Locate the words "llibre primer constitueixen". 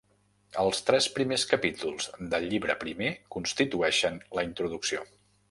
2.55-4.19